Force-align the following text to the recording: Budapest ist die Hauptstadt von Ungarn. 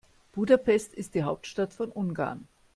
Budapest 0.33 0.95
ist 0.95 1.13
die 1.13 1.21
Hauptstadt 1.21 1.73
von 1.75 1.91
Ungarn. 1.91 2.47